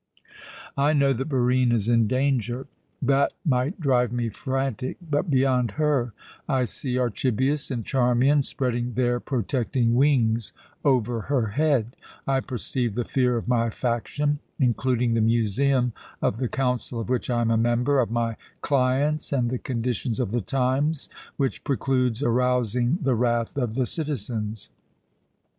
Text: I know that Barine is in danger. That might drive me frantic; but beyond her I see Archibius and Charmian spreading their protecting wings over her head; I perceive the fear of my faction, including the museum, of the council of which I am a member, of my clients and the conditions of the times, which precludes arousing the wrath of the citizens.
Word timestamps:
I 0.75 0.93
know 0.93 1.13
that 1.13 1.29
Barine 1.29 1.71
is 1.71 1.87
in 1.87 2.07
danger. 2.07 2.65
That 3.03 3.33
might 3.45 3.79
drive 3.79 4.11
me 4.11 4.29
frantic; 4.29 4.97
but 5.07 5.29
beyond 5.29 5.73
her 5.77 6.11
I 6.49 6.65
see 6.65 6.97
Archibius 6.97 7.69
and 7.69 7.85
Charmian 7.85 8.41
spreading 8.41 8.93
their 8.95 9.19
protecting 9.19 9.93
wings 9.93 10.53
over 10.83 11.21
her 11.29 11.49
head; 11.49 11.95
I 12.27 12.39
perceive 12.39 12.95
the 12.95 13.03
fear 13.03 13.37
of 13.37 13.47
my 13.47 13.69
faction, 13.69 14.39
including 14.59 15.13
the 15.13 15.21
museum, 15.21 15.93
of 16.19 16.37
the 16.37 16.49
council 16.49 16.99
of 16.99 17.07
which 17.07 17.29
I 17.29 17.41
am 17.41 17.51
a 17.51 17.55
member, 17.57 17.99
of 17.99 18.09
my 18.09 18.37
clients 18.61 19.31
and 19.31 19.51
the 19.51 19.59
conditions 19.59 20.19
of 20.19 20.31
the 20.31 20.41
times, 20.41 21.09
which 21.37 21.63
precludes 21.63 22.23
arousing 22.23 22.97
the 23.03 23.13
wrath 23.13 23.55
of 23.55 23.75
the 23.75 23.85
citizens. 23.85 24.69